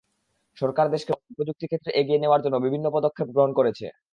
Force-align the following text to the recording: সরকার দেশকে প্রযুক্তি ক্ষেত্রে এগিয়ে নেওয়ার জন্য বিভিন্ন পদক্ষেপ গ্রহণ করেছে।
সরকার 0.57 0.85
দেশকে 0.93 1.11
প্রযুক্তি 1.37 1.65
ক্ষেত্রে 1.67 1.91
এগিয়ে 1.93 2.21
নেওয়ার 2.21 2.43
জন্য 2.45 2.55
বিভিন্ন 2.65 2.85
পদক্ষেপ 2.95 3.27
গ্রহণ 3.31 3.51
করেছে। 3.59 3.85